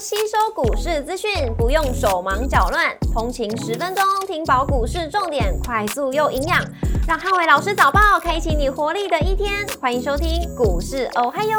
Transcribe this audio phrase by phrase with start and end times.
[0.00, 6.64] 吸收股市资讯，不用手忙脚乱，通勤十分钟听饱股市重点，快速又营养，
[7.08, 9.66] 让汉伟老师早报开启你活力的一天。
[9.80, 11.58] 欢迎收听股市哦嗨哟，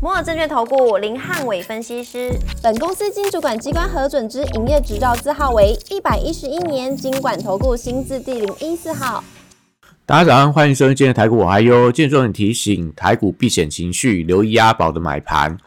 [0.00, 2.30] 摩尔证券投顾林汉伟分析师，
[2.62, 9.24] 本公司经主管机关核准之营业执照字号为一百一十一年经管投顾新字第零一四号。
[10.06, 11.90] 大家早上，欢迎收听今天的台股我嗨哟。
[11.90, 15.58] 今天重点提醒，台股避险情绪，留意押宝的买盘。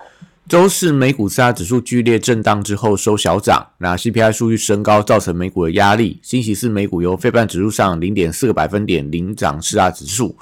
[0.48, 6.20] 周四美股四大指数剧烈震荡之后收小涨，那 CPI 数据升高造成美股的压力。
[6.22, 10.38] 星期四美股由非半指数上零点四个百分点领涨四大指数，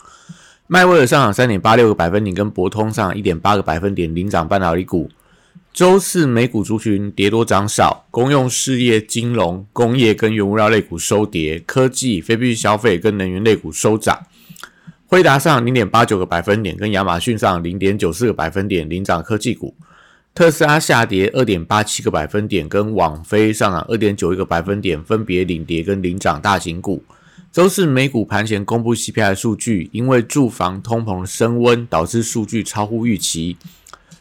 [0.67, 5.09] 迈威尔上涨三点八六个百分点，跟博通上一点八个百分点领涨半导体股。
[5.71, 14.19] 周四美股族群跌多涨少，公用事业、金融、工业跟原物料类股收跌，科技、非必需消费跟能源类股收涨。
[15.07, 19.73] 辉达上零点八九个百分点，跟亚马逊上零点九四个百分点领涨科技股。
[20.35, 27.03] 特斯拉下跌二点八七个百分点，跟网飞上涨二点九一个百分点，分别领跌跟领涨大型股。
[27.51, 33.57] 周四美股盘前公布 CPI 数据，因为住房通膨升温，导致数据超乎预期。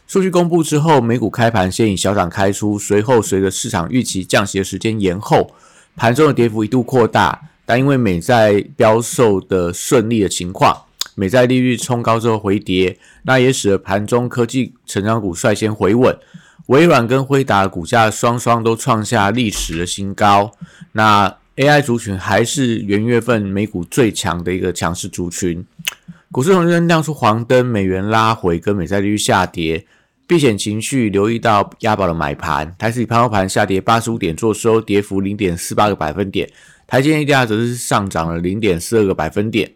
[0.05, 5.55] 数据公布之后，美股开盘先以小涨开出，随后随着市场预期降息的时间延后，
[5.95, 7.49] 盘中的跌幅一度扩大。
[7.65, 10.83] 但因为美债标售的顺利的情况。
[11.15, 16.17] 美债利率冲高之后回跌，那也使得盘中科技成长股率先回稳。
[16.67, 20.51] 微软跟辉达股价双双都创下历史的新高。
[20.93, 25.65] 那 AI 族群还是元月份美股最强的一个强势族群。
[26.31, 29.85] 股市红灯亮出黄灯，美元拉回跟美债利率下跌，
[30.25, 32.73] 避险情绪留意到押宝的买盘。
[32.79, 36.49] 台指盘后盘下跌八十五点，做收跌幅零点四八个百分点。
[36.87, 39.69] 台积电 ADR 则是上涨了零点四二个百分点。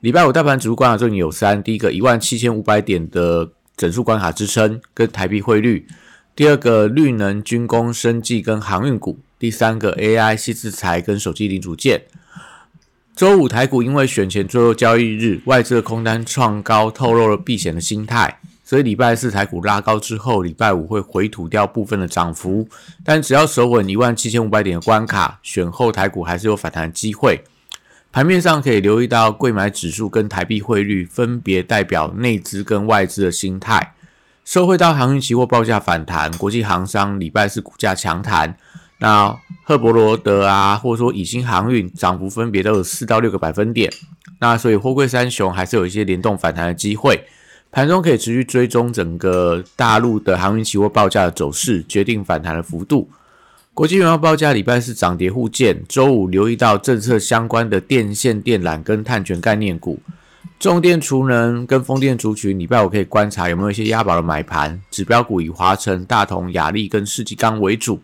[0.00, 5.86] 礼拜五大盘指数关卡重点有三：第一个一万七千五百点的整数关卡支撑跟台币汇率；
[6.36, 12.02] 第二个绿能、军工、生技跟航运股；第三个 AI、细制材跟手机零组件。
[13.16, 22.68] 周五台股因为选前最后交易日，外资的空单创高，透露了避险的心态，所以礼拜四台股拉高之后，礼拜五会回吐掉部分的涨幅，
[23.04, 27.44] 但只要守稳一万七千五百点的关卡，选后台股还是有反弹机会。
[28.14, 33.94] 盘面上可以留意到，贵买指数跟台币汇率分别代表内资跟外资的心态。
[34.44, 38.56] 收回到航运期货报价反弹，国际航商礼拜四股价强弹。
[39.00, 43.92] 那赫伯罗德啊，或者说以新航运涨幅分别都有四到六个百分点。
[44.38, 47.20] 那所以货柜三雄还是有一些联动反弹的机会。
[47.72, 53.10] 盘中可以持续追踪整个大陆的航运期货报价的走势，决定反弹的幅度。
[53.74, 59.98] 国际原油报价礼拜四涨跌互见，周五留意到政策相关的电线电缆跟碳权概念股，
[60.60, 64.80] 重电储能跟风电族群，礼拜五可以观察有没有一些押宝的买盘。
[64.92, 68.00] 指标股以华晨、大同、雅力跟世纪钢为主，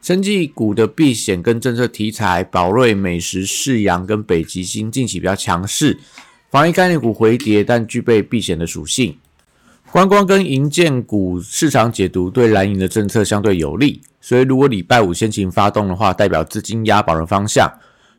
[0.00, 5.98] 生技股的避险跟政策题材，宝瑞、美食、世阳跟北极星近期比较强势，
[6.50, 9.14] 防疫概念股回跌，但具备避险的属性。
[9.92, 14.00] 观光跟银建股市场解读对蓝银的政策相对有利。
[14.26, 17.72] 所以，如果礼拜五先行发动的话，代表资金押宝的方向。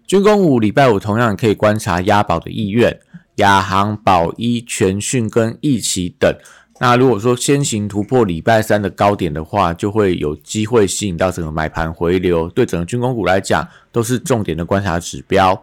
[0.06, 2.98] 军工五礼拜五同样可以观察押宝的意愿，
[3.36, 6.34] 亚航、宝一、全讯跟易奇等。
[6.80, 15.62] 那如果说先行突破礼拜三的高点的话，就会有机会吸引到整个买盘回流，对整个军工股来讲都是重点的观察指标。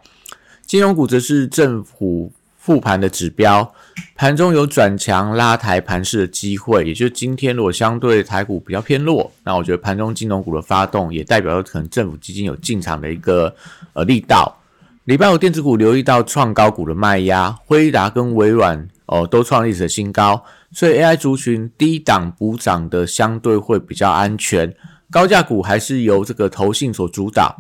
[0.67, 2.31] 金融股则是政府。
[2.65, 3.75] 复盘的指标，
[4.15, 13.55] 盘中有转强拉抬盘势的机会，也就是今天如果相对台股比较偏弱，那我觉得盘中金融股的发动也代表了可能政府基金有进场的一个
[13.93, 14.57] 呃力道。
[15.05, 20.43] 礼拜五电子股留意到创高股的卖压，辉达跟微软哦都创历史新高，
[20.73, 24.75] 所以 AI 族群低档补涨的相对会比较安全，
[25.11, 27.55] 高价股还是由这个投信所主导，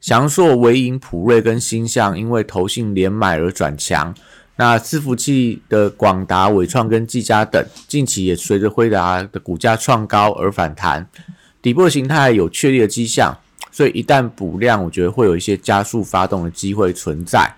[0.00, 4.12] 翔硕、维盈、普瑞跟新象因为投信连买而转强。
[4.60, 11.08] 那伺服器的广达、伟创跟技嘉等，近期也随着辉达的股价创高而反弹，
[11.62, 13.38] 底部形态有确立的迹象，
[13.70, 17.54] 所以一旦补量，我觉得会有一些加速发动的机会存在。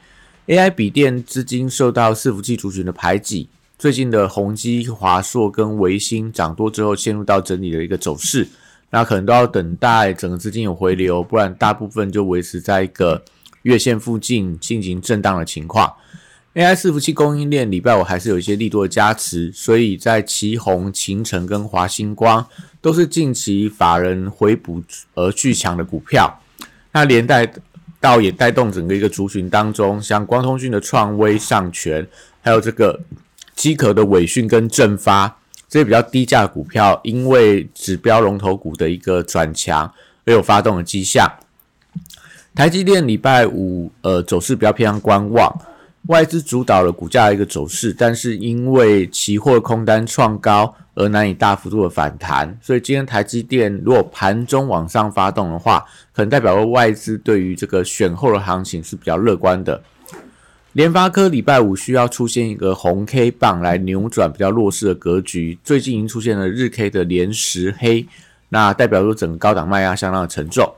[0.47, 3.49] AI 笔电资金受到伺服器族群的排挤，
[3.79, 8.46] 最近的宏基、华硕跟维新涨多之后，陷入到整理的一个走势，
[8.91, 13.25] 那可能都要等待整个资金有回流，不然大部分就维持在一个
[13.62, 15.91] 月线附近进行震荡的情况。
[16.52, 22.44] AI 伺服器供应链礼拜五还是有一些力度的加持，所以在旗宏、秦城跟华星光
[22.81, 24.82] 都是近期法人回补
[25.14, 26.41] 而巨强的股票。
[26.91, 27.49] 那连带
[28.00, 32.05] 到也带动整个一个族群当中，像光通讯的创威、上全，
[32.41, 32.99] 还有这个
[33.55, 35.38] 机壳的伟讯跟正发，
[35.69, 39.94] 这些比较低价的股票，因为指标龙头股的一个转强
[40.25, 41.31] 而有发动的迹象。
[42.56, 45.56] 台积电礼拜五呃走势比较偏向观望，
[46.06, 59.81] 外资主导了股价的一个走势，但是因为期货空单创高而难以大幅度的反弹，所以今天台积电如果盘中往上发动的话，可能代表外资对于这个选后的行情是比较乐观的。
[60.73, 68.06] 联发科礼拜五需要出现一个红 K 棒来扭转比较弱势的格局，最近已经出现了日 K 的连十黑，
[68.49, 70.73] 那代表说整个高档卖压相当的沉重。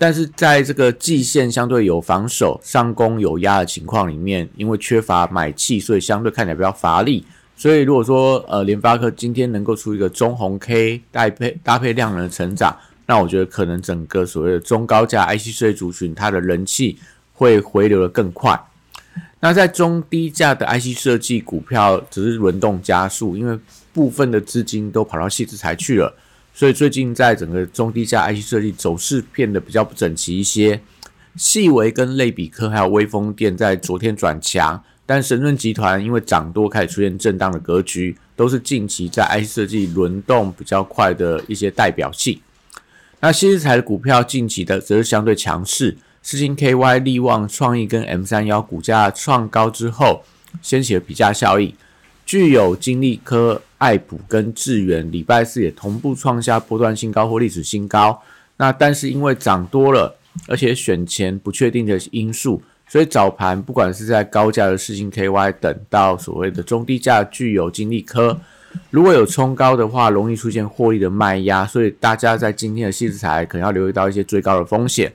[0.00, 7.22] 但是在这个季线相对有防守、上攻有压的情况里面，因为缺乏买气，所以相对看起来比较乏力。
[7.54, 12.74] 所以如果说呃联发科今天能够出一个中红 K 搭配搭配量能的成长，
[13.04, 16.98] 那我觉得可能整个所谓的中高价 IC 设计族群，它的人气
[17.34, 18.58] 会回流的更快。
[19.40, 23.58] 那在中低价的 IC 设计股票只是轮动加速，因为
[23.92, 26.10] 部分的资金都跑到细资材去了。
[26.52, 30.80] 所以最近在整个中低价 IC 设计走势变得比较不整齐一些，
[31.36, 42.38] 细微跟类比科还有微风电在昨天转强，但神盾集团因为涨多开始出现震荡的格局，都是近期在 IC 设计轮动比较快的一些代表性。
[43.20, 50.24] 那新日材的股票近期的则是相对强势，四星 KY、力旺、创意跟 M 三幺股价创高之后，
[50.60, 51.74] 掀起了比价效应，
[52.26, 53.62] 具有金利科。
[53.80, 58.20] 爱普跟智源礼拜四也同步创下波段新高或历史新高。
[58.58, 60.14] 那但是因为涨多了，
[60.46, 68.38] 而且选前不确定的因素，所以早盘不管是在高价的世星 KY 等到所谓的中低价具有金利科，
[68.90, 71.64] 如果有冲高的话，容易出现获利的卖压。
[71.64, 75.10] 所以大家在今天的细资材可能要留意到一些追高的风险。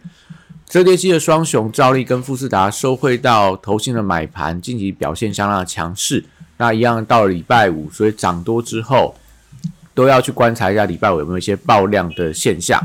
[0.68, 6.26] 折叠机的双雄兆利跟富士达收汇到投信的买盘，近期表现相当的强势。
[6.58, 9.16] 那一样到了礼拜五，所以涨多之后
[9.94, 12.82] 都要去观察一下礼拜五有没有一些爆量的现象。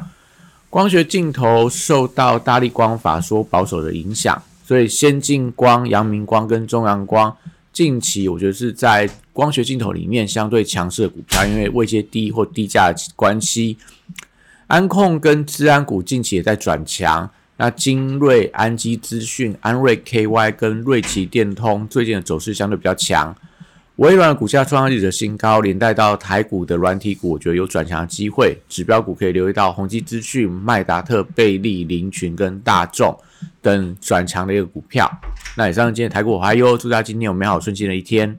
[0.69, 7.37] 光学镜头受到大力光法说保守的影响，所以先进光、阳明光跟中阳光
[7.72, 13.78] 近期我觉得是在光学镜头里面相对强势的股票，因为位阶低或低价关系。
[14.69, 23.37] 安控跟资安股近期也在转强，那精锐、安基资讯、安瑞 KY 跟瑞奇电通最近的走势相对比较强。
[24.00, 28.56] 微软股价创下历史新高，连带到台股的软体股，我觉得有转强的机会。
[28.67, 33.14] 指标股可以留意到宏基资讯、麦达特、贝利、林群跟大众
[33.61, 35.06] 等转强的一个股票。
[35.55, 38.38] 那以上今天台股我还有，祝大家今天有美好顺心的一天。